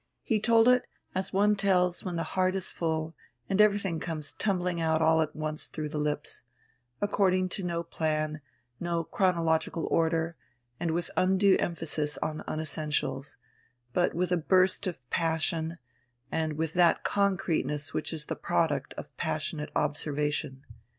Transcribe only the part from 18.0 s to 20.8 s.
is the product of passionate observation.